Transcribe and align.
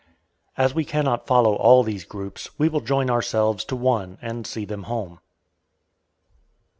As 0.57 0.73
we 0.73 0.83
cannot 0.83 1.27
follow 1.27 1.53
all 1.57 1.83
these 1.83 2.05
groups, 2.05 2.49
we 2.57 2.67
will 2.69 2.81
join 2.81 3.11
ourselves 3.11 3.63
to 3.65 3.75
one 3.75 4.17
and 4.19 4.47
see 4.47 4.65
them 4.65 4.85
home. 4.89 5.19